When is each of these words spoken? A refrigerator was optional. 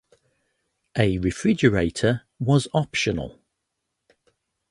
A 0.97 1.19
refrigerator 1.19 2.23
was 2.39 2.67
optional. 2.73 3.39